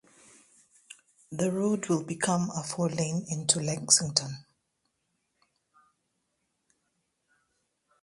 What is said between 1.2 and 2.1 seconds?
The road will